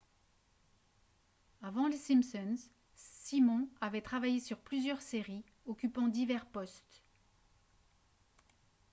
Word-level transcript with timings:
avant 1.61 1.87
les 1.87 1.95
simpsons 1.97 2.55
simon 2.95 3.69
avait 3.81 4.01
travaillé 4.01 4.39
sur 4.39 4.57
plusieurs 4.59 4.99
séries 5.03 5.45
occupant 5.67 6.07
divers 6.07 6.47
postes 6.47 7.03